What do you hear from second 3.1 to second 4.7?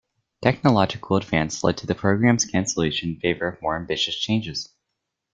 favor of more ambitious changes.